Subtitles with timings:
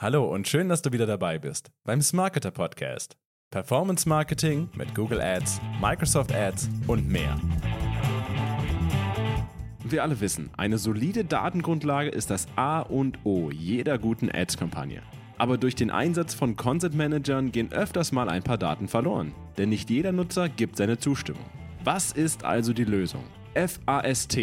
[0.00, 3.16] Hallo und schön, dass du wieder dabei bist beim Smarketer Podcast.
[3.50, 7.36] Performance Marketing mit Google Ads, Microsoft Ads und mehr.
[9.82, 15.02] Wir alle wissen, eine solide Datengrundlage ist das A und O jeder guten Ads-Kampagne.
[15.36, 19.68] Aber durch den Einsatz von Content Managern gehen öfters mal ein paar Daten verloren, denn
[19.68, 21.46] nicht jeder Nutzer gibt seine Zustimmung.
[21.82, 23.24] Was ist also die Lösung?
[23.56, 24.38] FAST,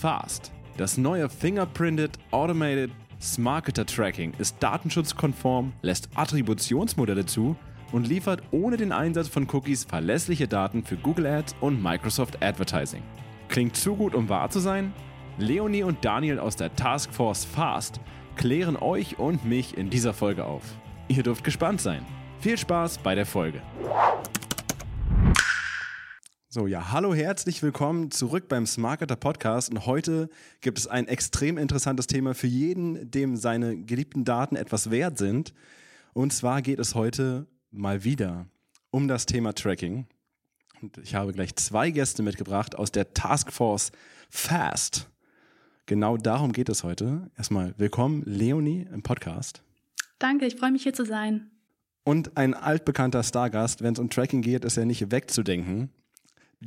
[0.00, 2.90] FAST, das neue Fingerprinted Automated
[3.20, 7.56] Smarketer Tracking ist datenschutzkonform, lässt Attributionsmodelle zu
[7.92, 13.02] und liefert ohne den Einsatz von Cookies verlässliche Daten für Google Ads und Microsoft Advertising.
[13.48, 14.92] Klingt zu gut, um wahr zu sein?
[15.38, 18.00] Leonie und Daniel aus der Taskforce FAST
[18.36, 20.62] klären euch und mich in dieser Folge auf.
[21.08, 22.04] Ihr dürft gespannt sein.
[22.40, 23.62] Viel Spaß bei der Folge.
[26.56, 29.68] So, ja, hallo, herzlich willkommen zurück beim Smarketer Podcast.
[29.68, 30.30] Und heute
[30.62, 35.52] gibt es ein extrem interessantes Thema für jeden, dem seine geliebten Daten etwas wert sind.
[36.14, 38.46] Und zwar geht es heute mal wieder
[38.90, 40.06] um das Thema Tracking.
[40.80, 43.92] Und ich habe gleich zwei Gäste mitgebracht aus der Taskforce
[44.30, 45.10] FAST.
[45.84, 47.30] Genau darum geht es heute.
[47.36, 49.62] Erstmal willkommen, Leonie, im Podcast.
[50.18, 51.50] Danke, ich freue mich hier zu sein.
[52.02, 55.90] Und ein altbekannter Stargast, wenn es um Tracking geht, ist er nicht wegzudenken.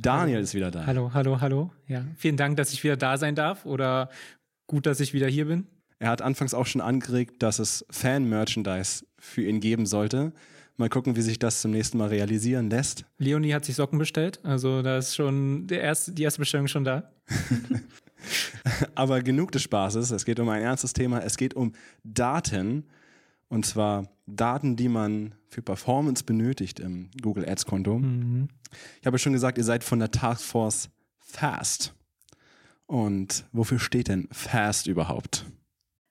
[0.00, 0.44] Daniel hallo.
[0.44, 0.86] ist wieder da.
[0.86, 1.70] Hallo, hallo, hallo.
[1.86, 4.08] Ja, vielen Dank, dass ich wieder da sein darf oder
[4.66, 5.66] gut, dass ich wieder hier bin.
[5.98, 10.32] Er hat anfangs auch schon angeregt, dass es Fan-Merchandise für ihn geben sollte.
[10.78, 13.04] Mal gucken, wie sich das zum nächsten Mal realisieren lässt.
[13.18, 16.84] Leonie hat sich Socken bestellt, also da ist schon der erste, die erste Bestellung schon
[16.84, 17.12] da.
[18.94, 20.10] Aber genug des Spaßes.
[20.10, 21.20] Es geht um ein ernstes Thema.
[21.20, 21.72] Es geht um
[22.04, 22.86] Daten.
[23.50, 27.98] Und zwar Daten, die man für Performance benötigt im Google Ads Konto.
[27.98, 28.48] Mhm.
[29.00, 31.92] Ich habe schon gesagt, ihr seid von der Taskforce FAST.
[32.86, 35.46] Und wofür steht denn FAST überhaupt?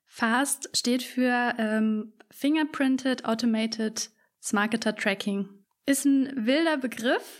[0.04, 4.10] FAST steht für ähm, Fingerprinted Automated
[4.42, 5.48] Smarketer Tracking.
[5.86, 7.38] Ist ein wilder Begriff,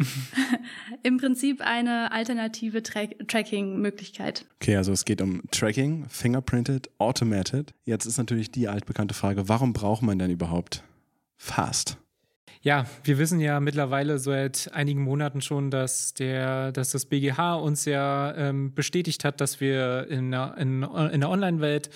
[1.03, 4.47] im Prinzip eine alternative Tra Tracking-Möglichkeit.
[4.61, 7.73] Okay, also es geht um Tracking, Fingerprinted, Automated.
[7.85, 10.83] Jetzt ist natürlich die altbekannte Frage, warum braucht man denn überhaupt
[11.37, 11.97] Fast?
[12.63, 17.87] Ja, wir wissen ja mittlerweile seit einigen Monaten schon, dass der, dass das BGH uns
[17.87, 21.89] ja ähm, bestätigt hat, dass wir in der, in, in der Online-Welt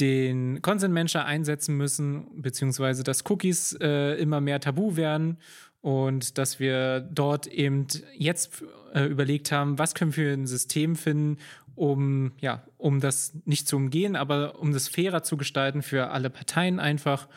[0.00, 5.36] den Consent Manager einsetzen müssen, beziehungsweise dass Cookies äh, immer mehr tabu werden
[5.80, 8.62] und dass wir dort eben jetzt
[8.94, 11.38] äh, überlegt haben, was können wir für ein System finden,
[11.74, 16.28] um ja, um das nicht zu umgehen, aber um das fairer zu gestalten für alle
[16.28, 17.28] Parteien einfach.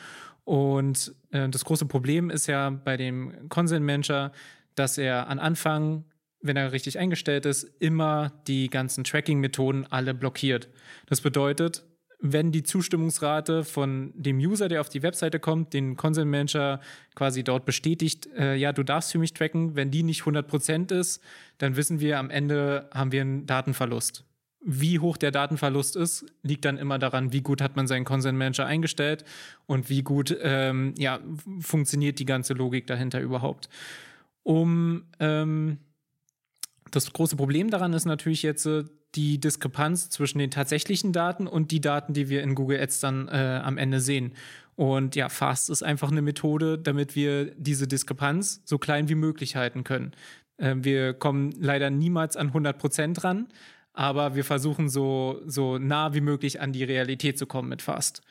[0.44, 4.32] Und äh, das große Problem ist ja bei dem Consent Manager,
[4.76, 6.04] dass er an Anfang
[6.44, 10.68] wenn er richtig eingestellt ist, immer die ganzen Tracking-Methoden alle blockiert.
[11.08, 11.84] Das bedeutet,
[12.26, 16.80] wenn die Zustimmungsrate von dem User, der auf die Webseite kommt, den Consent Manager
[17.16, 21.22] quasi dort bestätigt, äh, ja, du darfst für mich tracken, wenn die nicht 100% ist,
[21.58, 24.24] dann wissen wir, am Ende haben wir einen Datenverlust.
[24.62, 28.38] Wie hoch der Datenverlust ist, liegt dann immer daran, wie gut hat man seinen Consent
[28.38, 29.26] Manager eingestellt
[29.66, 31.20] und wie gut ähm, ja,
[31.60, 33.68] funktioniert die ganze Logik dahinter überhaupt.
[34.44, 35.80] Um ähm,
[36.90, 38.86] das große Problem daran ist natürlich jetzt, äh,
[39.16, 43.28] die Diskrepanz zwischen den tatsächlichen Daten und die Daten, die wir in Google Ads dann
[43.28, 44.34] äh, am Ende sehen.
[44.76, 49.56] Und ja, Fast ist einfach eine Methode, damit wir diese Diskrepanz so klein wie möglich
[49.56, 50.14] halten können.
[50.58, 53.48] Äh, wir kommen leider niemals an 100 Prozent ran,
[53.94, 58.22] aber wir versuchen so, so nah wie möglich an die Realität zu kommen mit Fast.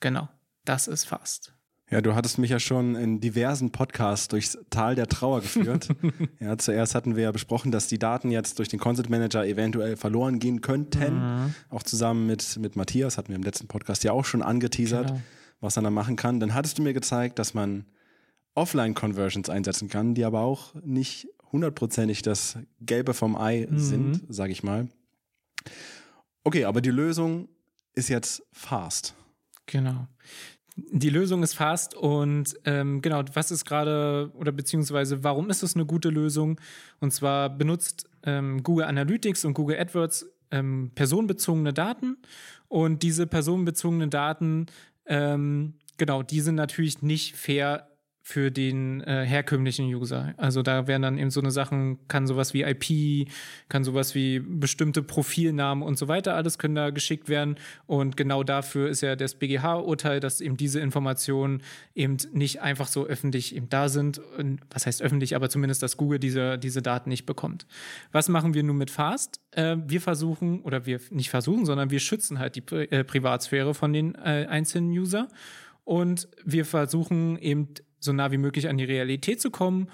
[0.00, 0.28] Genau,
[0.64, 1.54] das ist Fast.
[1.90, 5.88] Ja, du hattest mich ja schon in diversen Podcasts durchs Tal der Trauer geführt.
[6.40, 9.96] ja, zuerst hatten wir ja besprochen, dass die Daten jetzt durch den Content Manager eventuell
[9.96, 11.14] verloren gehen könnten.
[11.14, 11.54] Mhm.
[11.68, 15.20] Auch zusammen mit, mit Matthias hatten wir im letzten Podcast ja auch schon angeteasert, genau.
[15.60, 16.38] was man da machen kann.
[16.38, 17.86] Dann hattest du mir gezeigt, dass man
[18.54, 23.78] Offline-Conversions einsetzen kann, die aber auch nicht hundertprozentig das Gelbe vom Ei mhm.
[23.78, 24.88] sind, sage ich mal.
[26.44, 27.48] Okay, aber die Lösung
[27.94, 29.14] ist jetzt fast.
[29.66, 30.06] Genau.
[30.90, 35.74] Die Lösung ist fast und ähm, genau, was ist gerade oder beziehungsweise warum ist es
[35.74, 36.60] eine gute Lösung?
[37.00, 42.16] Und zwar benutzt ähm, Google Analytics und Google AdWords ähm, personenbezogene Daten
[42.68, 44.66] und diese personenbezogenen Daten,
[45.06, 47.89] ähm, genau, die sind natürlich nicht fair
[48.22, 50.34] für den äh, herkömmlichen User.
[50.36, 53.28] Also da werden dann eben so eine Sachen, kann sowas wie IP,
[53.68, 57.56] kann sowas wie bestimmte Profilnamen und so weiter, alles können da geschickt werden.
[57.86, 61.62] Und genau dafür ist ja das BGH-Urteil, dass eben diese Informationen
[61.94, 64.18] eben nicht einfach so öffentlich eben da sind.
[64.18, 67.66] Und was heißt öffentlich, aber zumindest, dass Google diese, diese Daten nicht bekommt.
[68.12, 69.40] Was machen wir nun mit Fast?
[69.52, 73.74] Äh, wir versuchen, oder wir nicht versuchen, sondern wir schützen halt die Pri äh, Privatsphäre
[73.74, 75.28] von den äh, einzelnen User
[75.84, 79.88] Und wir versuchen eben so nah wie möglich an die Realität zu kommen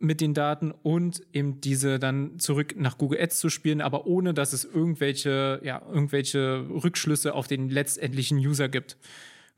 [0.00, 4.34] mit den Daten und eben diese dann zurück nach Google Ads zu spielen, aber ohne
[4.34, 8.96] dass es irgendwelche, ja, irgendwelche Rückschlüsse auf den letztendlichen User gibt.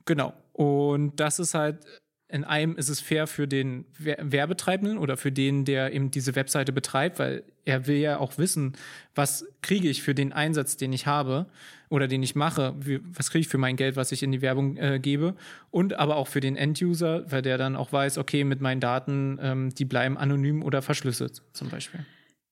[0.05, 0.33] Genau.
[0.53, 1.79] Und das ist halt
[2.27, 6.73] in einem ist es fair für den Werbetreibenden oder für den, der eben diese Webseite
[6.73, 8.73] betreibt, weil er will ja auch wissen,
[9.13, 11.45] was kriege ich für den Einsatz, den ich habe
[11.89, 14.77] oder den ich mache, was kriege ich für mein Geld, was ich in die Werbung
[14.77, 15.35] äh, gebe
[15.69, 19.39] und aber auch für den Enduser, weil der dann auch weiß, okay, mit meinen Daten,
[19.41, 22.05] ähm, die bleiben anonym oder verschlüsselt zum Beispiel.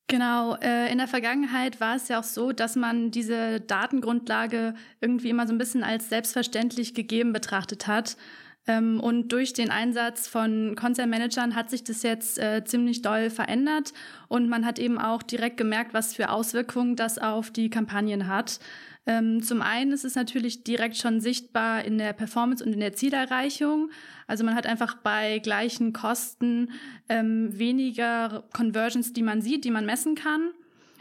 [0.07, 5.29] Genau, äh, in der Vergangenheit war es ja auch so, dass man diese Datengrundlage irgendwie
[5.29, 8.17] immer so ein bisschen als selbstverständlich gegeben betrachtet hat.
[8.65, 13.29] Ähm, und durch den Einsatz von Content Managern hat sich das jetzt äh, ziemlich doll
[13.29, 13.93] verändert
[14.29, 18.59] und man hat eben auch direkt gemerkt, was für Auswirkungen das auf die Kampagnen hat.
[19.05, 22.93] Ähm, zum einen ist es natürlich direkt schon sichtbar in der Performance und in der
[22.93, 23.89] Zielerreichung.
[24.27, 26.71] Also man hat einfach bei gleichen Kosten
[27.09, 30.51] ähm, weniger Conversions, die man sieht, die man messen kann.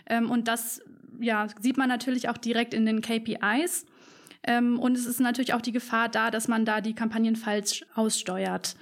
[0.06, 0.82] Ähm, und das
[1.20, 3.86] ja, sieht man natürlich auch direkt in den KPIs.
[4.44, 7.84] Ähm, und es ist natürlich auch die Gefahr da, dass man da die Kampagnen falsch
[7.94, 8.76] aussteuert.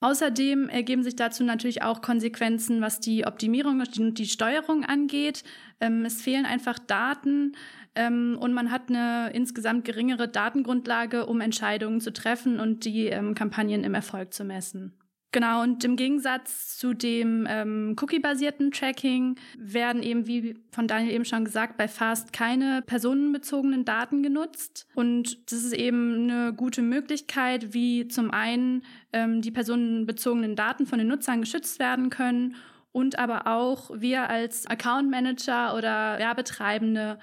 [0.00, 5.42] Außerdem ergeben sich dazu natürlich auch Konsequenzen, was die Optimierung und die Steuerung angeht.
[5.80, 7.56] Ähm, es fehlen einfach Daten
[7.94, 13.34] ähm, und man hat eine insgesamt geringere Datengrundlage, um Entscheidungen zu treffen und die ähm,
[13.34, 14.92] Kampagnen im Erfolg zu messen.
[15.32, 21.24] Genau, und im Gegensatz zu dem ähm, Cookie-basierten Tracking werden eben, wie von Daniel eben
[21.24, 24.86] schon gesagt, bei Fast keine personenbezogenen Daten genutzt.
[24.94, 28.82] Und das ist eben eine gute Möglichkeit, wie zum einen
[29.12, 32.56] ähm, die personenbezogenen Daten von den Nutzern geschützt werden können
[32.92, 37.18] und aber auch wir als Account Manager oder Werbetreibende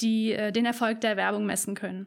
[0.00, 2.06] die äh, den Erfolg der Werbung messen können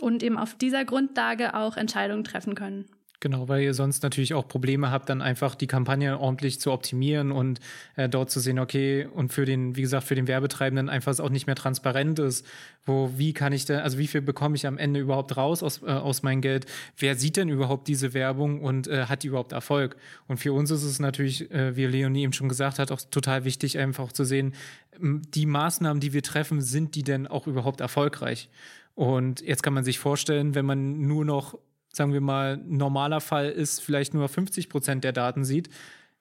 [0.00, 2.90] und eben auf dieser Grundlage auch Entscheidungen treffen können.
[3.22, 7.30] Genau, weil ihr sonst natürlich auch Probleme habt, dann einfach die Kampagne ordentlich zu optimieren
[7.30, 7.60] und
[7.94, 11.20] äh, dort zu sehen, okay, und für den, wie gesagt, für den Werbetreibenden einfach es
[11.20, 12.44] auch nicht mehr transparent ist,
[12.84, 15.82] wo, wie kann ich denn, also wie viel bekomme ich am Ende überhaupt raus aus,
[15.84, 16.66] äh, aus meinem Geld?
[16.96, 19.96] Wer sieht denn überhaupt diese Werbung und äh, hat die überhaupt Erfolg?
[20.26, 23.44] Und für uns ist es natürlich, äh, wie Leonie eben schon gesagt hat, auch total
[23.44, 24.52] wichtig, einfach zu sehen,
[24.98, 28.48] die Maßnahmen, die wir treffen, sind die denn auch überhaupt erfolgreich?
[28.96, 31.56] Und jetzt kann man sich vorstellen, wenn man nur noch
[31.92, 35.68] sagen wir mal, normaler Fall ist, vielleicht nur 50 Prozent der Daten sieht,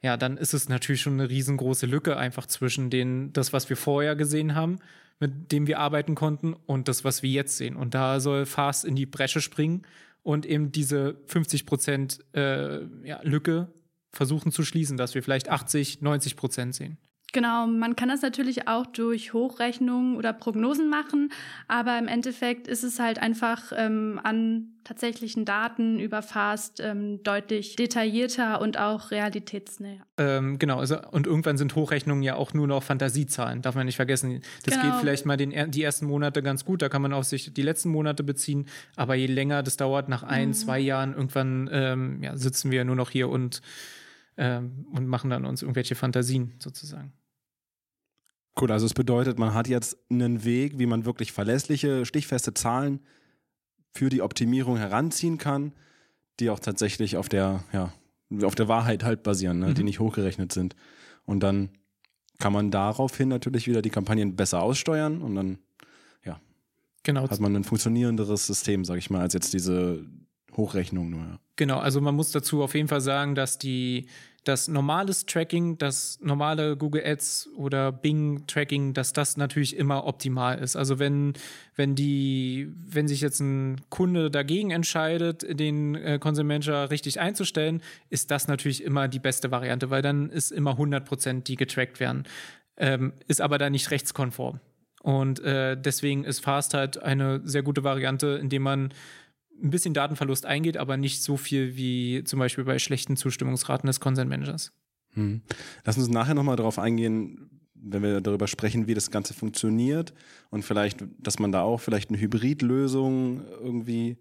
[0.02, 3.78] ja, dann ist es natürlich schon eine riesengroße Lücke einfach zwischen den, das, was wir
[3.78, 4.80] vorher gesehen haben,
[5.20, 7.76] mit dem wir arbeiten konnten, und das, was wir jetzt sehen.
[7.76, 9.84] Und da soll Fast in die Bresche springen
[10.24, 13.72] und eben diese 50 Prozent äh, ja, Lücke
[14.12, 16.98] versuchen zu schließen, dass wir vielleicht 80, 90 Prozent sehen.
[17.34, 21.32] Genau, man kann das natürlich auch durch Hochrechnungen oder Prognosen machen,
[21.68, 27.78] aber im Endeffekt ist es halt einfach ähm, an tatsächlichen Daten über Fast ähm, deutlich
[27.78, 30.06] detaillierter und auch realitätsnäher.
[30.18, 33.96] Ähm, genau, also, und irgendwann sind Hochrechnungen ja auch nur noch Fantasiezahlen, darf man nicht
[33.96, 34.42] vergessen.
[34.66, 34.92] Das genau.
[34.92, 37.62] geht vielleicht mal den, die ersten Monate ganz gut, da kann man auf sich die
[37.62, 38.66] letzten Monate beziehen,
[38.98, 40.54] aber je länger das dauert, nach ein, mhm.
[40.54, 43.62] zwei Jahren, irgendwann ähm, ja, sitzen wir nur noch hier und,
[44.36, 47.14] ähm, und machen dann uns irgendwelche Fantasien sozusagen.
[48.60, 53.00] Cool, also es bedeutet, man hat jetzt einen Weg, wie man wirklich verlässliche, stichfeste Zahlen
[53.94, 55.74] für die Optimierung heranziehen kann,
[56.40, 57.94] die auch tatsächlich auf der, ja,
[58.44, 59.68] auf der Wahrheit halt basieren, ne?
[59.68, 59.76] mhm.
[59.76, 60.76] die nicht hochgerechnet sind.
[61.26, 61.70] Und dann
[62.40, 65.60] kann man daraufhin natürlich wieder die Kampagnen besser aussteuern und dann,
[66.26, 66.40] ja,
[67.04, 67.30] genau.
[67.30, 70.06] hat man ein funktionierenderes System, sag ich mal, als jetzt diese
[70.56, 71.40] Hochrechnung nur.
[71.56, 74.08] Genau, also man muss dazu auf jeden Fall sagen, dass die
[74.44, 80.58] das normales Tracking, das normale Google Ads oder Bing Tracking, dass das natürlich immer optimal
[80.58, 80.76] ist.
[80.76, 81.34] Also wenn,
[81.76, 87.84] wenn die, wenn sich jetzt ein Kunde dagegen entscheidet, den äh, Content Manager richtig einzustellen,
[88.10, 92.00] ist das natürlich immer die beste Variante, weil dann ist immer 100 Prozent, die getrackt
[92.00, 92.24] werden.
[92.78, 94.60] Ähm, ist aber da nicht rechtskonform.
[95.04, 98.94] Und äh, deswegen ist Fast halt eine sehr gute Variante, indem man
[99.62, 104.00] ein bisschen Datenverlust eingeht, aber nicht so viel wie zum Beispiel bei schlechten Zustimmungsraten des
[104.00, 104.72] Consent Managers.
[105.14, 105.42] Hm.
[105.84, 110.14] Lass uns nachher nochmal darauf eingehen, wenn wir darüber sprechen, wie das Ganze funktioniert
[110.50, 114.18] und vielleicht, dass man da auch vielleicht eine Hybridlösung irgendwie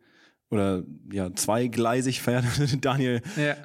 [0.51, 0.83] oder
[1.13, 2.45] ja, zweigleisig fährt.
[2.81, 3.57] Daniel ja.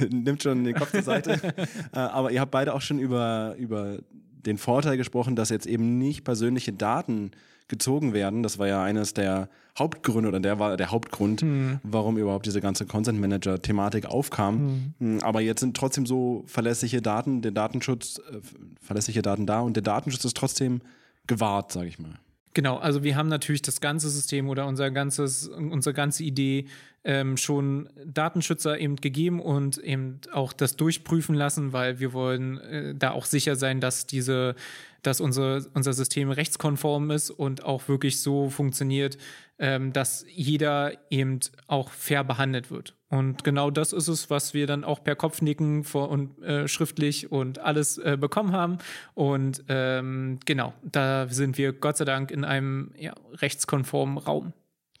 [0.10, 1.40] nimmt schon den Kopf zur Seite.
[1.92, 3.98] Äh, aber ihr habt beide auch schon über, über
[4.46, 7.30] den Vorteil gesprochen, dass jetzt eben nicht persönliche Daten
[7.68, 8.42] gezogen werden.
[8.42, 11.78] Das war ja eines der Hauptgründe oder der war der Hauptgrund, mhm.
[11.82, 14.92] warum überhaupt diese ganze Consent Manager Thematik aufkam.
[14.98, 15.20] Mhm.
[15.22, 18.40] Aber jetzt sind trotzdem so verlässliche Daten, der Datenschutz, äh,
[18.82, 20.80] verlässliche Daten da und der Datenschutz ist trotzdem
[21.26, 22.18] gewahrt, sage ich mal.
[22.52, 26.66] Genau, also wir haben natürlich das ganze System oder unser ganzes, unsere ganze Idee
[27.04, 32.94] ähm, schon Datenschützer eben gegeben und eben auch das durchprüfen lassen, weil wir wollen äh,
[32.94, 34.54] da auch sicher sein, dass diese,
[35.02, 39.18] dass unser, unser System rechtskonform ist und auch wirklich so funktioniert,
[39.58, 42.96] ähm, dass jeder eben auch fair behandelt wird.
[43.08, 47.30] Und genau das ist es, was wir dann auch per Kopfnicken vor und äh, schriftlich
[47.30, 48.78] und alles äh, bekommen haben.
[49.14, 54.52] Und ähm, genau, da sind wir Gott sei Dank in einem ja, rechtskonformen Raum.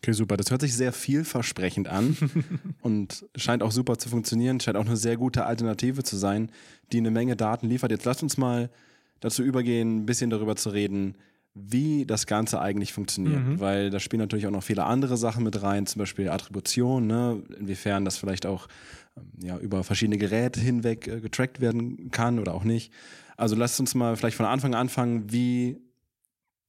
[0.02, 0.36] Okay, super.
[0.36, 2.16] Das hört sich sehr vielversprechend an
[2.80, 4.58] und scheint auch super zu funktionieren.
[4.58, 6.50] Scheint auch eine sehr gute Alternative zu sein,
[6.90, 7.90] die eine Menge Daten liefert.
[7.90, 8.70] Jetzt lasst uns mal
[9.20, 11.16] dazu übergehen, ein bisschen darüber zu reden,
[11.54, 13.44] wie das Ganze eigentlich funktioniert.
[13.44, 13.60] Mhm.
[13.60, 17.42] Weil da spielen natürlich auch noch viele andere Sachen mit rein, zum Beispiel Attribution, ne?
[17.58, 18.68] inwiefern das vielleicht auch
[19.16, 22.92] ähm, ja, über verschiedene Geräte hinweg äh, getrackt werden kann oder auch nicht.
[23.36, 25.78] Also lasst uns mal vielleicht von Anfang an anfangen, wie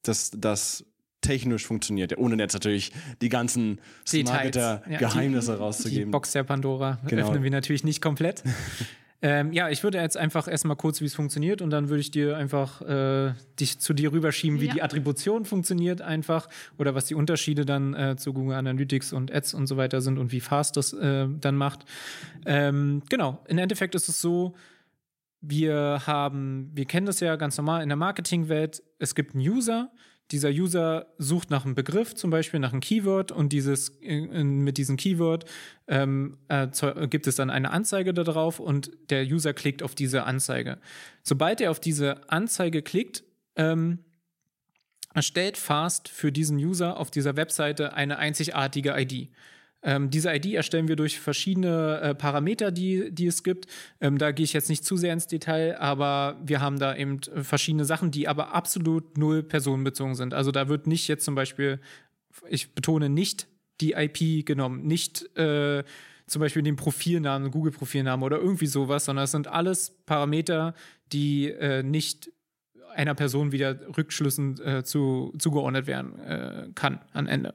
[0.03, 0.85] das, das
[1.21, 2.91] technisch funktioniert, ohne jetzt natürlich
[3.21, 6.05] die ganzen Smarketer-Geheimnisse ja, rauszugeben.
[6.05, 7.27] Die Box der Pandora genau.
[7.27, 8.43] öffnen wir natürlich nicht komplett.
[9.23, 12.09] ähm, ja, ich würde jetzt einfach erstmal kurz, wie es funktioniert und dann würde ich
[12.09, 14.73] dir einfach äh, dich zu dir rüberschieben, wie ja.
[14.73, 16.49] die Attribution funktioniert einfach
[16.79, 20.17] oder was die Unterschiede dann äh, zu Google Analytics und Ads und so weiter sind
[20.17, 21.85] und wie fast das äh, dann macht.
[22.45, 24.55] Ähm, genau, im Endeffekt ist es so,
[25.39, 29.91] wir haben, wir kennen das ja ganz normal in der Marketingwelt, es gibt einen User,
[30.31, 34.97] dieser User sucht nach einem Begriff, zum Beispiel nach einem Keyword, und dieses, mit diesem
[34.97, 35.45] Keyword
[35.87, 36.67] ähm, äh,
[37.07, 40.77] gibt es dann eine Anzeige darauf und der User klickt auf diese Anzeige.
[41.23, 43.23] Sobald er auf diese Anzeige klickt,
[43.55, 43.99] ähm,
[45.13, 49.29] erstellt Fast für diesen User auf dieser Webseite eine einzigartige ID.
[49.83, 53.65] Ähm, diese ID erstellen wir durch verschiedene äh, Parameter, die, die es gibt.
[53.99, 57.19] Ähm, da gehe ich jetzt nicht zu sehr ins Detail, aber wir haben da eben
[57.41, 60.33] verschiedene Sachen, die aber absolut null personenbezogen sind.
[60.33, 61.79] Also da wird nicht jetzt zum Beispiel,
[62.47, 63.47] ich betone nicht
[63.81, 65.83] die IP genommen, nicht äh,
[66.27, 70.75] zum Beispiel den Profilnamen, Google-Profilnamen oder irgendwie sowas, sondern es sind alles Parameter,
[71.11, 72.31] die äh, nicht
[72.95, 77.53] einer Person wieder Rückschlüssen äh, zu, zugeordnet werden äh, kann am Ende.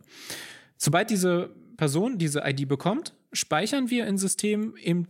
[0.77, 5.07] Sobald diese Person diese ID bekommt, speichern wir im System eben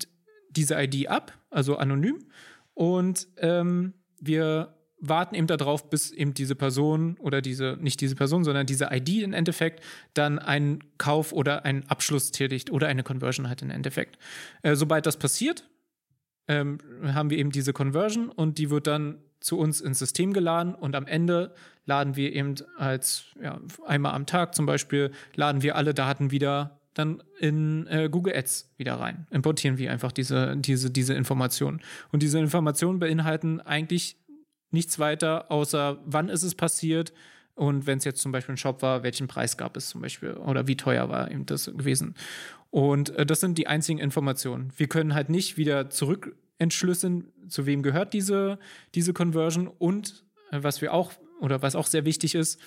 [0.50, 2.26] diese ID ab, also anonym,
[2.74, 8.44] und ähm, wir warten eben darauf, bis eben diese Person oder diese, nicht diese Person,
[8.44, 9.82] sondern diese ID im Endeffekt
[10.14, 14.18] dann einen Kauf oder einen Abschluss tätigt oder eine Conversion hat im Endeffekt.
[14.62, 15.68] Äh, sobald das passiert,
[16.48, 20.74] ähm, haben wir eben diese Conversion und die wird dann zu uns ins System geladen
[20.74, 25.76] und am Ende laden wir eben als ja, einmal am Tag zum Beispiel, laden wir
[25.76, 29.26] alle Daten wieder dann in äh, Google Ads wieder rein.
[29.30, 31.80] Importieren wir einfach diese, diese, diese Informationen.
[32.10, 34.16] Und diese Informationen beinhalten eigentlich
[34.72, 37.12] nichts weiter, außer wann ist es passiert
[37.54, 40.32] und wenn es jetzt zum Beispiel ein Shop war, welchen Preis gab es zum Beispiel
[40.32, 42.14] oder wie teuer war eben das gewesen.
[42.70, 44.72] Und äh, das sind die einzigen Informationen.
[44.76, 48.58] Wir können halt nicht wieder zurück entschlüsseln, zu wem gehört diese,
[48.94, 52.58] diese Conversion und äh, was wir auch oder was auch sehr wichtig ist,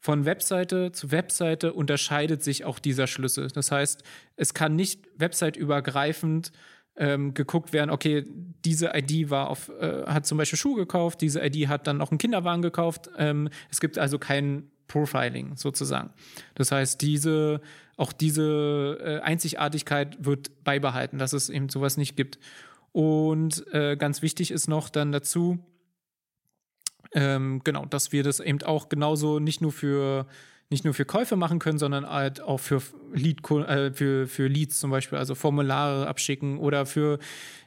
[0.00, 3.48] von Webseite zu Webseite unterscheidet sich auch dieser Schlüssel.
[3.48, 4.02] Das heißt,
[4.36, 6.52] es kann nicht websiteübergreifend
[6.98, 8.24] ähm, geguckt werden, okay,
[8.64, 12.10] diese ID war auf, äh, hat zum Beispiel Schuhe gekauft, diese ID hat dann noch
[12.10, 13.08] einen Kinderwagen gekauft.
[13.16, 16.10] Ähm, es gibt also kein Profiling sozusagen.
[16.54, 17.60] Das heißt, diese,
[17.96, 22.38] auch diese äh, Einzigartigkeit wird beibehalten, dass es eben sowas nicht gibt.
[22.98, 25.60] Und äh, ganz wichtig ist noch dann dazu,
[27.12, 30.26] ähm, genau, dass wir das eben auch genauso nicht nur für
[30.68, 34.80] nicht nur für Käufe machen können, sondern halt auch für, Lead, äh, für, für Leads
[34.80, 37.20] zum Beispiel, also Formulare abschicken oder für,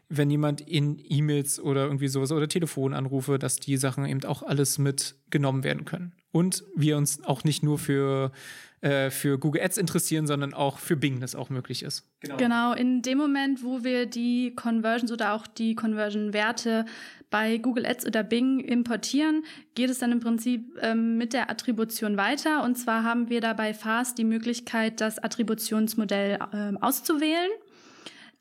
[0.10, 4.80] wenn jemand in E-Mails oder irgendwie sowas oder Telefonanrufe, dass die Sachen eben auch alles
[4.80, 6.12] mitgenommen werden können.
[6.32, 8.32] Und wir uns auch nicht nur für
[8.82, 12.04] äh, für Google Ads interessieren, sondern auch für Bing das auch möglich ist.
[12.22, 12.38] Genau.
[12.38, 16.86] genau, in dem Moment, wo wir die Conversions oder auch die Conversion-Werte
[17.30, 19.44] bei Google Ads oder Bing importieren,
[19.76, 22.64] geht es dann im Prinzip ähm, mit der Attribution weiter.
[22.64, 27.52] Und zwar haben wir dabei Fast die Möglichkeit, das Attributionsmodell ähm, auszuwählen.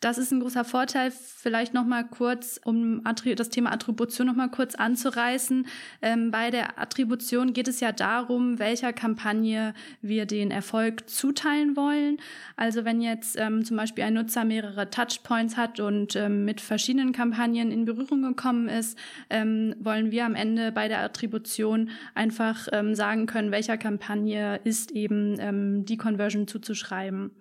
[0.01, 1.11] Das ist ein großer Vorteil.
[1.11, 3.03] Vielleicht noch mal kurz, um
[3.37, 5.67] das Thema Attribution noch mal kurz anzureißen.
[6.01, 12.17] Ähm, bei der Attribution geht es ja darum, welcher Kampagne wir den Erfolg zuteilen wollen.
[12.57, 17.13] Also wenn jetzt ähm, zum Beispiel ein Nutzer mehrere Touchpoints hat und ähm, mit verschiedenen
[17.13, 22.95] Kampagnen in Berührung gekommen ist, ähm, wollen wir am Ende bei der Attribution einfach ähm,
[22.95, 27.33] sagen können, welcher Kampagne ist eben ähm, die Conversion zuzuschreiben.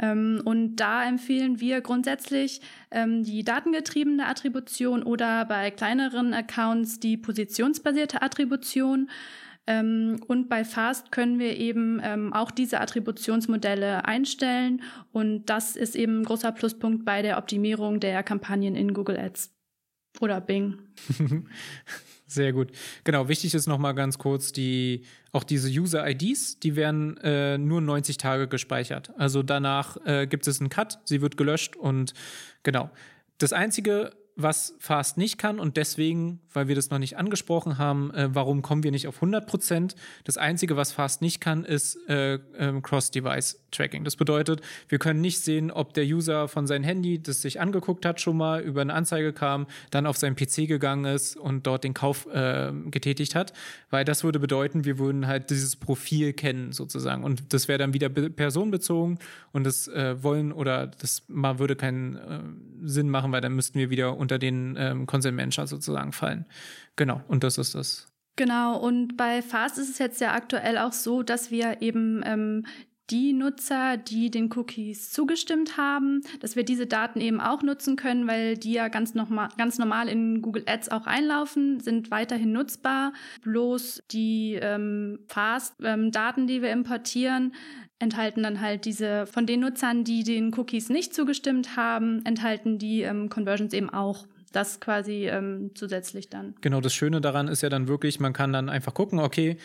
[0.00, 7.16] Ähm, und da empfehlen wir grundsätzlich ähm, die datengetriebene Attribution oder bei kleineren Accounts die
[7.16, 9.10] positionsbasierte Attribution.
[9.66, 12.00] Ähm, und bei Fast können wir eben
[12.32, 14.82] auch diese Attributionsmodelle einstellen.
[15.12, 19.54] Und das ist eben ein großer Pluspunkt bei der Optimierung der Kampagnen in Google Ads
[20.20, 20.78] oder Bing.
[22.30, 22.70] Sehr gut.
[23.02, 28.18] Genau, wichtig ist nochmal ganz kurz, die, auch diese User-IDs, die werden äh, nur 90
[28.18, 29.10] Tage gespeichert.
[29.18, 32.14] Also danach äh, gibt es einen Cut, sie wird gelöscht und
[32.62, 32.88] genau.
[33.38, 38.12] Das Einzige, was Fast nicht kann und deswegen, weil wir das noch nicht angesprochen haben,
[38.12, 39.94] äh, warum kommen wir nicht auf 100 Prozent?
[40.24, 44.04] Das Einzige, was Fast nicht kann, ist äh, ähm, Cross-Device-Tracking.
[44.04, 48.04] Das bedeutet, wir können nicht sehen, ob der User von seinem Handy, das sich angeguckt
[48.06, 51.84] hat, schon mal über eine Anzeige kam, dann auf seinen PC gegangen ist und dort
[51.84, 53.52] den Kauf äh, getätigt hat,
[53.90, 57.94] weil das würde bedeuten, wir würden halt dieses Profil kennen sozusagen und das wäre dann
[57.94, 59.18] wieder personenbezogen
[59.52, 62.40] und das äh, wollen oder das mal würde keinen äh,
[62.82, 66.46] Sinn machen, weil dann müssten wir wieder unter den ähm, Manager sozusagen fallen.
[66.96, 68.06] Genau, und das ist das.
[68.36, 72.64] Genau, und bei Fast ist es jetzt ja aktuell auch so, dass wir eben ähm,
[73.10, 78.26] die Nutzer, die den Cookies zugestimmt haben, dass wir diese Daten eben auch nutzen können,
[78.28, 83.12] weil die ja ganz, normal, ganz normal in Google Ads auch einlaufen, sind weiterhin nutzbar.
[83.42, 87.52] Bloß die ähm, Fast-Daten, ähm, die wir importieren,
[88.00, 93.02] enthalten dann halt diese, von den Nutzern, die den Cookies nicht zugestimmt haben, enthalten die
[93.02, 94.26] ähm, Conversions eben auch.
[94.52, 96.54] Das quasi ähm, zusätzlich dann.
[96.60, 99.58] Genau, das Schöne daran ist ja dann wirklich, man kann dann einfach gucken, okay,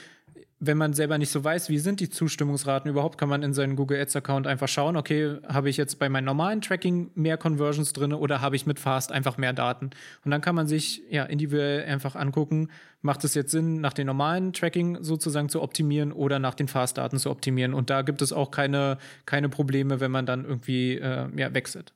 [0.66, 3.76] wenn man selber nicht so weiß, wie sind die Zustimmungsraten überhaupt, kann man in seinen
[3.76, 7.94] Google Ads Account einfach schauen, okay, habe ich jetzt bei meinem normalen Tracking mehr Conversions
[7.94, 9.92] drin oder habe ich mit Fast einfach mehr Daten?
[10.24, 12.70] Und dann kann man sich ja individuell einfach angucken,
[13.02, 17.20] macht es jetzt Sinn, nach dem normalen Tracking sozusagen zu optimieren oder nach den Fast-Daten
[17.20, 17.74] zu optimieren?
[17.74, 21.94] Und da gibt es auch keine, keine Probleme, wenn man dann irgendwie äh, ja, wechselt.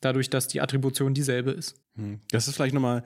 [0.00, 1.80] Dadurch, dass die Attribution dieselbe ist.
[1.96, 2.20] Hm.
[2.30, 3.04] Das ist vielleicht nochmal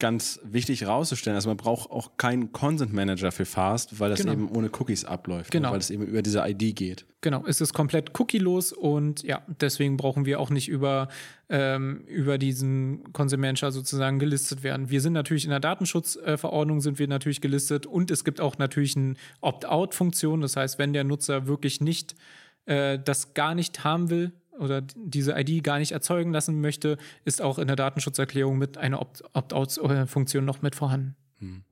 [0.00, 1.36] ganz wichtig herauszustellen.
[1.36, 4.32] Also man braucht auch keinen Consent Manager für Fast, weil das genau.
[4.32, 5.52] eben ohne Cookies abläuft.
[5.52, 5.70] Genau.
[5.70, 7.06] Weil es eben über diese ID geht.
[7.20, 11.08] Genau, es ist komplett cookielos und ja, deswegen brauchen wir auch nicht über,
[11.50, 14.88] ähm, über diesen Consent Manager sozusagen gelistet werden.
[14.88, 18.56] Wir sind natürlich in der Datenschutzverordnung äh, sind wir natürlich gelistet und es gibt auch
[18.56, 20.40] natürlich eine Opt-out-Funktion.
[20.40, 22.14] Das heißt, wenn der Nutzer wirklich nicht
[22.64, 27.42] äh, das gar nicht haben will, oder diese ID gar nicht erzeugen lassen möchte, ist
[27.42, 31.16] auch in der Datenschutzerklärung mit einer Opt-out-Funktion noch mit vorhanden.
[31.38, 31.64] Hm.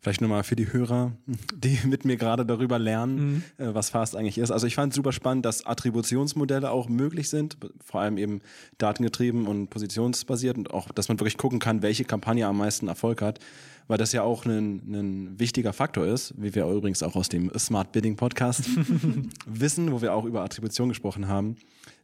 [0.00, 1.12] Vielleicht nochmal für die Hörer,
[1.54, 3.64] die mit mir gerade darüber lernen, mhm.
[3.64, 4.50] äh, was Fast eigentlich ist.
[4.50, 8.40] Also ich fand es super spannend, dass Attributionsmodelle auch möglich sind, vor allem eben
[8.78, 13.22] datengetrieben und positionsbasiert und auch, dass man wirklich gucken kann, welche Kampagne am meisten Erfolg
[13.22, 13.38] hat,
[13.86, 17.50] weil das ja auch ein, ein wichtiger Faktor ist, wie wir übrigens auch aus dem
[17.58, 18.64] Smart Bidding Podcast
[19.46, 21.56] wissen, wo wir auch über Attribution gesprochen haben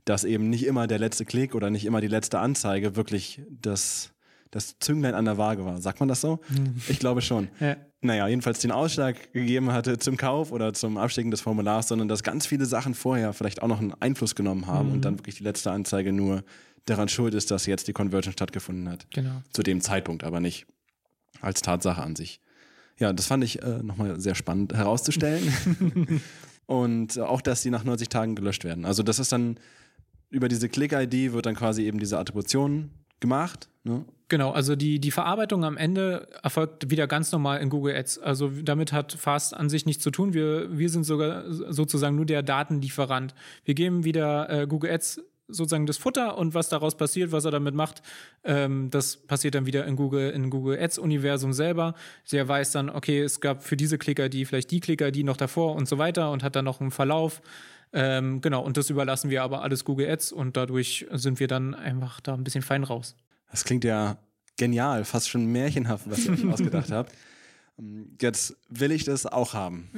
[0.04, 4.10] dass eben nicht immer der letzte Klick oder nicht immer die letzte Anzeige wirklich das,
[4.54, 5.80] das Zünglein an der Waage war.
[5.80, 6.38] Sagt man das so?
[6.48, 6.80] Mhm.
[6.88, 7.48] Ich glaube schon.
[7.58, 7.76] Ja.
[8.02, 12.22] Naja, jedenfalls den Ausschlag gegeben hatte zum Kauf oder zum Abschicken des Formulars, sondern dass
[12.22, 14.94] ganz viele Sachen vorher vielleicht auch noch einen Einfluss genommen haben mhm.
[14.94, 16.44] und dann wirklich die letzte Anzeige nur
[16.84, 19.06] daran schuld ist, dass jetzt die Conversion stattgefunden hat.
[19.12, 19.42] Genau.
[19.52, 20.66] Zu dem Zeitpunkt aber nicht
[21.40, 22.40] als Tatsache an sich.
[22.98, 26.20] Ja, das fand ich äh, nochmal sehr spannend herauszustellen.
[26.66, 28.84] und auch, dass sie nach 90 Tagen gelöscht werden.
[28.84, 29.58] Also das ist dann
[30.30, 32.90] über diese Click-ID wird dann quasi eben diese Attribution
[33.24, 33.68] gemacht.
[33.82, 34.04] Ne?
[34.28, 38.18] Genau, also die, die Verarbeitung am Ende erfolgt wieder ganz normal in Google Ads.
[38.18, 40.32] Also damit hat Fast an sich nichts zu tun.
[40.32, 43.34] Wir, wir sind sogar sozusagen nur der Datenlieferant.
[43.64, 47.50] Wir geben wieder äh, Google Ads sozusagen das Futter und was daraus passiert, was er
[47.50, 48.02] damit macht,
[48.44, 51.94] ähm, das passiert dann wieder in Google, in Google Ads Universum selber.
[52.32, 55.36] Der weiß dann, okay, es gab für diese Klicker die vielleicht die Klicker, die noch
[55.36, 57.42] davor und so weiter und hat dann noch einen Verlauf.
[57.96, 61.74] Ähm, genau, und das überlassen wir aber alles Google Ads und dadurch sind wir dann
[61.74, 63.14] einfach da ein bisschen fein raus.
[63.50, 64.18] Das klingt ja
[64.56, 67.12] genial, fast schon märchenhaft, was ihr euch ausgedacht habt.
[67.78, 69.90] Ähm, jetzt will ich das auch haben.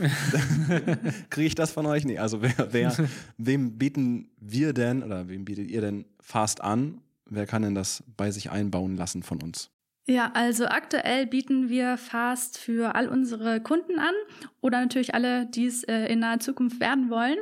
[1.31, 2.05] Kriege ich das von euch?
[2.05, 7.01] Nee, also wer, wer, wem bieten wir denn oder wem bietet ihr denn Fast an?
[7.25, 9.71] Wer kann denn das bei sich einbauen lassen von uns?
[10.09, 14.15] Ja, also aktuell bieten wir Fast für all unsere Kunden an
[14.61, 17.39] oder natürlich alle, die es äh, in naher Zukunft werden wollen.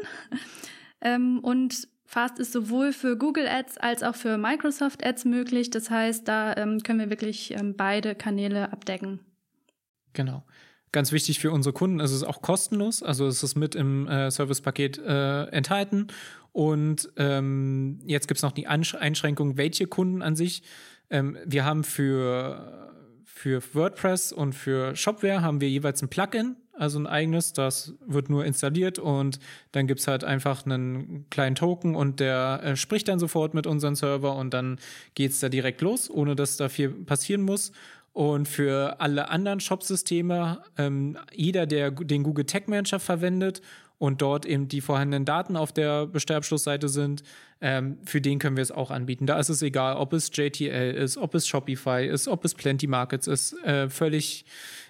[1.03, 5.71] ähm, und Fast ist sowohl für Google Ads als auch für Microsoft Ads möglich.
[5.71, 9.21] Das heißt, da ähm, können wir wirklich ähm, beide Kanäle abdecken.
[10.13, 10.45] Genau.
[10.93, 13.03] Ganz wichtig für unsere Kunden ist es auch kostenlos.
[13.03, 16.07] Also es ist mit im äh, Servicepaket äh, enthalten.
[16.53, 20.63] Und ähm, jetzt gibt es noch die Einschränkung, welche Kunden an sich
[21.15, 22.93] ähm, wir haben für,
[23.25, 28.31] für WordPress und für Shopware haben wir jeweils ein Plugin, also ein eigenes, das wird
[28.31, 29.39] nur installiert und
[29.71, 33.69] dann gibt es halt einfach einen kleinen Token und der äh, spricht dann sofort mit
[33.69, 34.81] unserem Server und dann
[35.15, 37.71] geht es da direkt los, ohne dass da viel passieren muss.
[38.13, 43.61] Und für alle anderen Shop-Systeme, ähm, jeder, der den Google Tag Manager verwendet
[43.99, 47.23] und dort eben die vorhandenen Daten auf der Bestellabschlussseite sind,
[47.61, 49.27] ähm, für den können wir es auch anbieten.
[49.27, 52.87] Da ist es egal, ob es JTL ist, ob es Shopify ist, ob es Plenty
[52.87, 54.45] Markets ist, äh, völlig,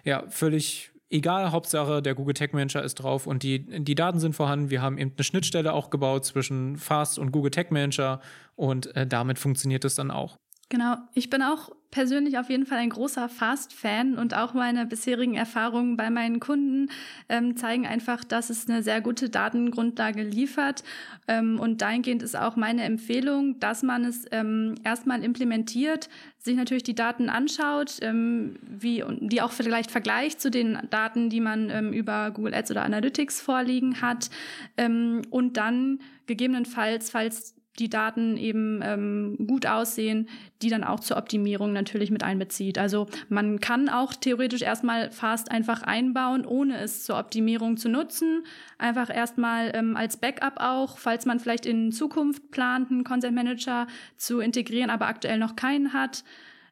[0.04, 4.34] ja, völlig egal, Hauptsache der Google Tag Manager ist drauf und die, die Daten sind
[4.34, 4.70] vorhanden.
[4.70, 8.20] Wir haben eben eine Schnittstelle auch gebaut zwischen Fast und Google Tag Manager
[8.56, 10.36] und äh, damit funktioniert es dann auch.
[10.70, 15.37] Genau, ich bin auch persönlich auf jeden Fall ein großer Fast-Fan und auch meine bisherigen
[15.37, 16.90] Erfahrungen bei meinen Kunden
[17.28, 20.83] ähm, zeigen einfach, dass es eine sehr gute Datengrundlage liefert.
[21.28, 26.83] Ähm, und dahingehend ist auch meine Empfehlung, dass man es ähm, erstmal implementiert, sich natürlich
[26.83, 31.92] die Daten anschaut, ähm, wie, die auch vielleicht vergleicht zu den Daten, die man ähm,
[31.92, 34.30] über Google Ads oder Analytics vorliegen hat
[34.76, 40.28] ähm, und dann gegebenenfalls, falls die Daten eben ähm, gut aussehen,
[40.62, 42.78] die dann auch zur Optimierung natürlich mit einbezieht.
[42.78, 48.44] Also man kann auch theoretisch erstmal Fast einfach einbauen, ohne es zur Optimierung zu nutzen.
[48.78, 53.87] Einfach erstmal ähm, als Backup auch, falls man vielleicht in Zukunft plant, einen Content Manager
[54.16, 56.24] zu integrieren, aber aktuell noch keinen hat.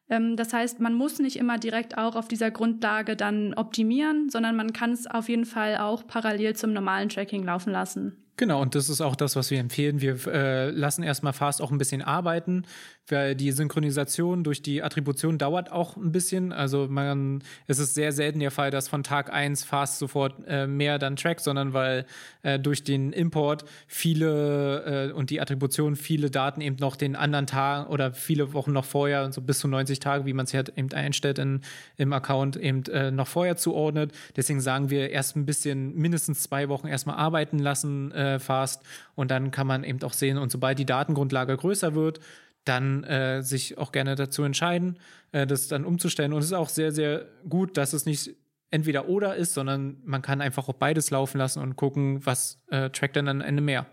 [0.09, 4.55] Ähm, das heißt, man muss nicht immer direkt auch auf dieser Grundlage dann optimieren, sondern
[4.55, 8.22] man kann es auf jeden Fall auch parallel zum normalen Tracking laufen lassen.
[8.37, 10.01] Genau, und das ist auch das, was wir empfehlen.
[10.01, 12.65] Wir äh, lassen erstmal Fast auch ein bisschen arbeiten,
[13.11, 16.53] die Synchronisation durch die Attribution dauert auch ein bisschen.
[16.53, 20.67] Also man, es ist sehr selten der Fall, dass von Tag 1 Fast sofort äh,
[20.67, 22.07] mehr dann trackt, sondern weil
[22.43, 27.47] äh, durch den Import viele äh, und die Attribution viele Daten eben noch den anderen
[27.47, 30.73] Tagen oder viele Wochen noch vorher, so bis zu 90 Tage, wie man es halt
[30.77, 31.61] eben einstellt in,
[31.97, 34.13] im Account, eben äh, noch vorher zuordnet.
[34.37, 38.83] Deswegen sagen wir erst ein bisschen, mindestens zwei Wochen erstmal arbeiten lassen äh, fast.
[39.15, 42.21] Und dann kann man eben auch sehen, und sobald die Datengrundlage größer wird,
[42.65, 44.99] dann äh, sich auch gerne dazu entscheiden,
[45.33, 46.33] äh, das dann umzustellen.
[46.33, 48.37] Und es ist auch sehr, sehr gut, dass es nicht
[48.71, 52.91] entweder oder ist, sondern man kann einfach auch beides laufen lassen und gucken, was äh,
[52.91, 53.87] trackt dann am Ende mehr.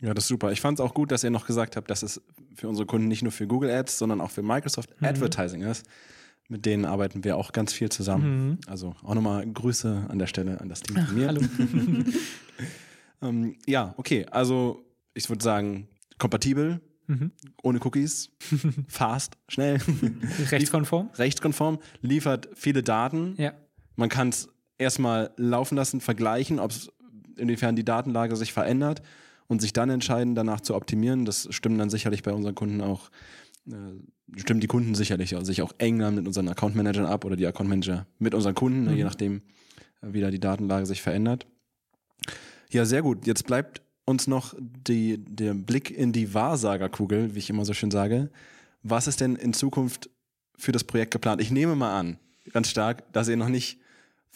[0.00, 0.52] Ja, das ist super.
[0.52, 2.20] Ich fand es auch gut, dass ihr noch gesagt habt, dass es
[2.54, 5.06] für unsere Kunden nicht nur für Google Ads, sondern auch für Microsoft mhm.
[5.06, 5.86] Advertising ist.
[6.48, 8.48] Mit denen arbeiten wir auch ganz viel zusammen.
[8.48, 8.58] Mhm.
[8.66, 11.28] Also auch nochmal Grüße an der Stelle an das Team von mir.
[11.28, 11.40] Hallo.
[13.22, 14.26] Ähm, ja, okay.
[14.30, 17.30] Also ich würde sagen, kompatibel, mhm.
[17.62, 18.30] ohne Cookies,
[18.88, 19.78] fast, schnell.
[20.50, 21.10] Rechtskonform.
[21.14, 23.34] Rechtskonform, liefert viele Daten.
[23.38, 23.52] Ja.
[23.96, 26.90] Man kann es erstmal laufen lassen, vergleichen, ob es
[27.36, 29.02] inwiefern die Datenlage sich verändert
[29.46, 31.24] und sich dann entscheiden, danach zu optimieren.
[31.24, 33.10] Das stimmt dann sicherlich bei unseren Kunden auch,
[33.68, 37.36] äh, stimmen die Kunden sicherlich also sich auch eng mit unseren Account Managern ab oder
[37.36, 38.96] die Account Manager mit unseren Kunden, mhm.
[38.96, 39.42] je nachdem,
[40.02, 41.46] wie da die Datenlage sich verändert.
[42.70, 43.26] Ja, sehr gut.
[43.26, 47.90] Jetzt bleibt uns noch die, der Blick in die Wahrsagerkugel, wie ich immer so schön
[47.90, 48.30] sage.
[48.82, 50.08] Was ist denn in Zukunft
[50.56, 51.42] für das Projekt geplant?
[51.42, 52.18] Ich nehme mal an,
[52.52, 53.80] ganz stark, dass ihr noch nicht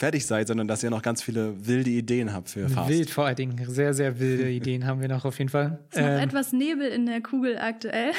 [0.01, 2.89] fertig seid, sondern dass ihr noch ganz viele wilde Ideen habt für Fast.
[2.89, 3.63] Wild vor allen Dingen.
[3.69, 5.79] Sehr, sehr wilde Ideen haben wir noch auf jeden Fall.
[5.91, 8.13] Es ist ähm, noch etwas Nebel in der Kugel aktuell.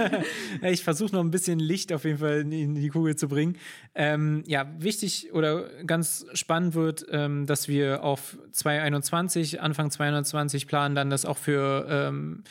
[0.62, 3.58] ich versuche noch ein bisschen Licht auf jeden Fall in die Kugel zu bringen.
[3.94, 10.94] Ähm, ja, wichtig oder ganz spannend wird, ähm, dass wir auf 2021, Anfang 2020 planen,
[10.94, 12.42] dann das auch für ähm,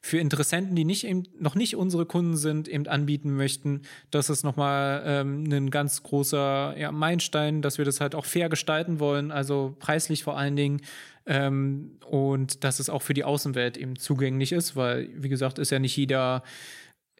[0.00, 3.82] für Interessenten, die nicht eben, noch nicht unsere Kunden sind, eben anbieten möchten.
[4.10, 8.48] Das ist nochmal ähm, ein ganz großer ja, Meilenstein, dass wir das halt auch fair
[8.48, 10.80] gestalten wollen, also preislich vor allen Dingen.
[11.26, 15.70] Ähm, und dass es auch für die Außenwelt eben zugänglich ist, weil, wie gesagt, ist
[15.70, 16.42] ja nicht jeder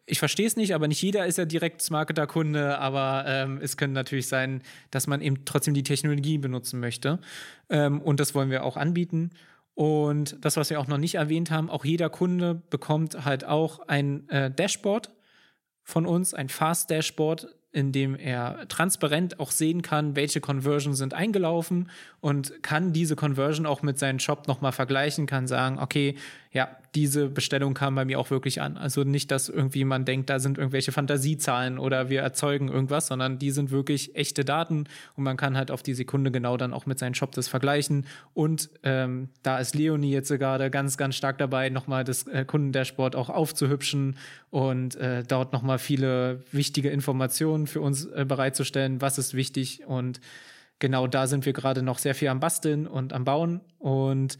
[0.07, 3.93] ich verstehe es nicht, aber nicht jeder ist ja direkt Marketer-Kunde, aber ähm, es könnte
[3.93, 7.19] natürlich sein, dass man eben trotzdem die Technologie benutzen möchte.
[7.69, 9.29] Ähm, und das wollen wir auch anbieten.
[9.73, 13.87] Und das, was wir auch noch nicht erwähnt haben, auch jeder Kunde bekommt halt auch
[13.87, 15.11] ein äh, Dashboard
[15.83, 21.13] von uns, ein Fast Dashboard, in dem er transparent auch sehen kann, welche Conversions sind
[21.13, 26.15] eingelaufen und kann diese Conversion auch mit seinem Shop nochmal vergleichen, kann sagen, okay,
[26.53, 28.75] ja, diese Bestellung kam bei mir auch wirklich an.
[28.75, 33.39] Also nicht, dass irgendwie man denkt, da sind irgendwelche Fantasiezahlen oder wir erzeugen irgendwas, sondern
[33.39, 34.83] die sind wirklich echte Daten
[35.15, 38.05] und man kann halt auf die Sekunde genau dann auch mit seinem Shop das vergleichen.
[38.33, 43.15] Und ähm, da ist Leonie jetzt gerade ganz, ganz stark dabei, nochmal das äh, Kundendashboard
[43.15, 44.17] auch aufzuhübschen
[44.49, 50.19] und äh, dort nochmal viele wichtige Informationen für uns äh, bereitzustellen, was ist wichtig und
[50.79, 54.37] genau da sind wir gerade noch sehr viel am Basteln und am Bauen und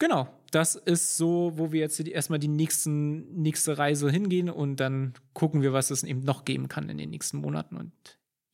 [0.00, 5.14] Genau, das ist so, wo wir jetzt erstmal die nächsten, nächste Reise hingehen und dann
[5.34, 7.92] gucken wir, was es eben noch geben kann in den nächsten Monaten und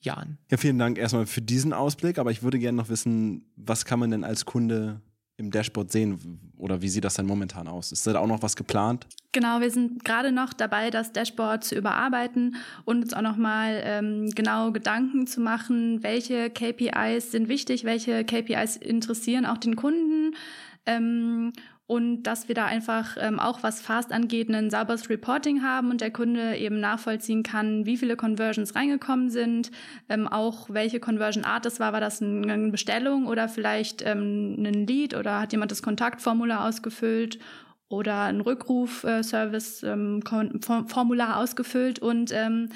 [0.01, 0.39] Jahren.
[0.51, 3.99] Ja, vielen Dank erstmal für diesen Ausblick, aber ich würde gerne noch wissen, was kann
[3.99, 5.01] man denn als Kunde
[5.37, 6.53] im Dashboard sehen?
[6.57, 7.91] Oder wie sieht das denn momentan aus?
[7.91, 9.07] Ist da auch noch was geplant?
[9.33, 14.31] Genau, wir sind gerade noch dabei, das Dashboard zu überarbeiten und uns auch nochmal ähm,
[14.31, 20.37] genau Gedanken zu machen, welche KPIs sind wichtig, welche KPIs interessieren auch den Kunden.
[20.87, 21.53] Ähm,
[21.87, 26.01] und dass wir da einfach ähm, auch was Fast angeht, ein sauberes Reporting haben und
[26.01, 29.71] der Kunde eben nachvollziehen kann, wie viele Conversions reingekommen sind,
[30.09, 34.87] ähm, auch welche Conversion Art das war, war das eine Bestellung oder vielleicht ähm, ein
[34.87, 37.39] Lead oder hat jemand das Kontaktformular ausgefüllt
[37.89, 40.23] oder ein Rückruf-Service ähm,
[40.87, 42.71] Formular ausgefüllt und ähm,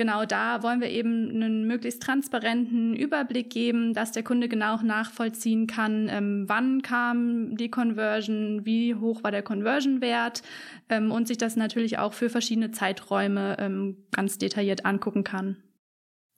[0.00, 5.66] genau da wollen wir eben einen möglichst transparenten Überblick geben, dass der Kunde genau nachvollziehen
[5.66, 10.40] kann, ähm, wann kam die Conversion, wie hoch war der Conversion-Wert
[10.88, 15.58] ähm, und sich das natürlich auch für verschiedene Zeiträume ähm, ganz detailliert angucken kann.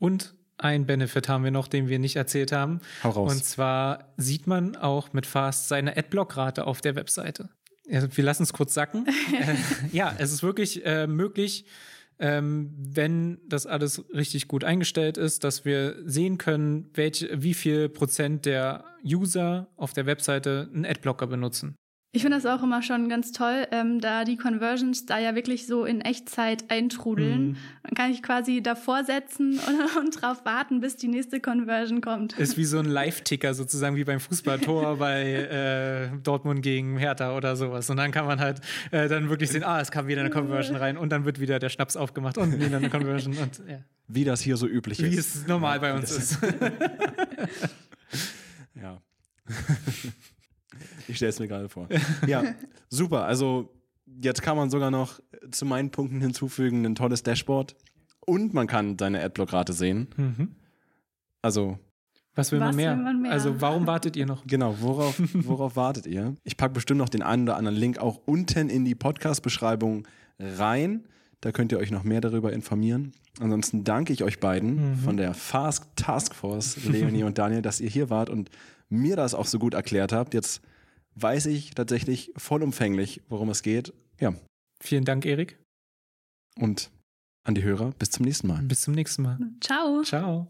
[0.01, 2.81] Und ein Benefit haben wir noch, den wir nicht erzählt haben.
[3.05, 3.33] Hau raus.
[3.33, 7.48] Und zwar sieht man auch mit Fast seine Adblock-Rate auf der Webseite.
[7.85, 9.07] Wir lassen es kurz sacken.
[9.40, 9.55] äh,
[9.92, 11.64] ja, es ist wirklich äh, möglich,
[12.23, 17.89] ähm, wenn das alles richtig gut eingestellt ist, dass wir sehen können, welche, wie viel
[17.89, 21.75] Prozent der User auf der Webseite einen Adblocker benutzen.
[22.14, 25.66] Ich finde das auch immer schon ganz toll, ähm, da die Conversions da ja wirklich
[25.66, 27.53] so in Echtzeit eintrudeln.
[27.53, 27.57] Mhm.
[27.85, 32.38] Dann kann ich quasi davor setzen und, und drauf warten, bis die nächste Conversion kommt.
[32.38, 37.57] Ist wie so ein Live-Ticker sozusagen wie beim Fußballtor bei äh, Dortmund gegen Hertha oder
[37.57, 37.88] sowas.
[37.88, 40.77] Und dann kann man halt äh, dann wirklich sehen, ah, es kam wieder eine Conversion
[40.77, 43.38] rein und dann wird wieder der Schnaps aufgemacht und wieder eine Conversion.
[43.38, 43.79] Und, ja.
[44.09, 45.11] Wie das hier so üblich ist.
[45.11, 46.38] Wie es normal bei uns ist.
[48.75, 49.01] ja.
[51.09, 51.88] Ich stelle es mir gerade vor.
[52.27, 52.43] Ja,
[52.88, 53.25] super.
[53.25, 53.71] Also
[54.23, 57.75] jetzt kann man sogar noch zu meinen Punkten hinzufügen ein tolles Dashboard
[58.21, 60.09] und man kann deine Adblock-Rate sehen.
[60.17, 60.57] Mhm.
[61.43, 61.79] Also
[62.35, 62.97] was will, Was man, mehr?
[62.97, 63.33] will man mehr?
[63.33, 64.43] Also warum wartet ihr noch?
[64.47, 66.37] Genau, worauf, worauf wartet ihr?
[66.45, 71.05] Ich packe bestimmt noch den einen oder anderen Link auch unten in die Podcast-Beschreibung rein.
[71.43, 73.12] Da könnt ihr euch noch mehr darüber informieren.
[73.41, 74.97] Ansonsten danke ich euch beiden mhm.
[74.97, 78.51] von der Fast Task Force, Leonie und Daniel, dass ihr hier wart und
[78.88, 80.35] mir das auch so gut erklärt habt.
[80.35, 80.62] Jetzt
[81.14, 83.92] weiß ich tatsächlich vollumfänglich, worum es geht.
[84.20, 84.35] Ja.
[84.81, 85.59] Vielen Dank, Erik.
[86.59, 86.90] Und
[87.44, 88.62] an die Hörer, bis zum nächsten Mal.
[88.62, 89.38] Bis zum nächsten Mal.
[89.61, 90.03] Ciao.
[90.03, 90.48] Ciao.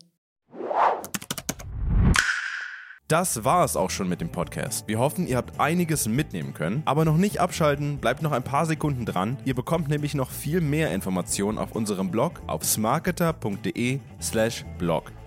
[3.09, 4.89] Das war es auch schon mit dem Podcast.
[4.89, 6.83] Wir hoffen, ihr habt einiges mitnehmen können.
[6.87, 9.37] Aber noch nicht abschalten, bleibt noch ein paar Sekunden dran.
[9.45, 15.13] Ihr bekommt nämlich noch viel mehr Informationen auf unserem Blog auf smarketer.de/slash blog.